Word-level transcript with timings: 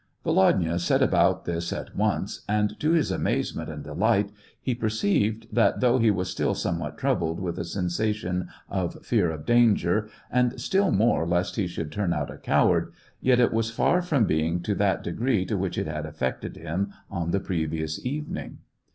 Volodya 0.25 0.79
set 0.79 1.03
about 1.03 1.45
this 1.45 1.71
at 1.71 1.95
once, 1.95 2.41
and, 2.49 2.79
to 2.79 2.89
his 2.93 3.11
amazement 3.11 3.69
and 3.69 3.83
delight, 3.83 4.31
he 4.59 4.73
perceived 4.73 5.45
that, 5.53 5.79
though 5.79 5.99
he 5.99 6.09
was 6.09 6.27
still 6.27 6.55
somewhat 6.55 6.97
troubled 6.97 7.39
with 7.39 7.59
a 7.59 7.63
sensation 7.63 8.47
of 8.67 8.97
fear 9.05 9.29
of 9.29 9.45
danger, 9.45 10.09
and 10.31 10.59
still 10.59 10.89
more 10.91 11.27
lest 11.27 11.55
he 11.55 11.67
should 11.67 11.91
turn 11.91 12.13
out 12.13 12.31
a 12.31 12.39
coward, 12.39 12.91
yet 13.19 13.39
it 13.39 13.53
was 13.53 13.69
far 13.69 14.01
from 14.01 14.25
being 14.25 14.59
to 14.61 14.73
that 14.73 15.03
degree 15.03 15.45
to 15.45 15.55
which 15.55 15.77
it 15.77 15.85
had 15.85 16.07
affected 16.07 16.57
him 16.57 16.91
on 17.11 17.29
the 17.29 17.39
pre 17.39 17.67
ceding 17.67 18.01
evening. 18.03 18.57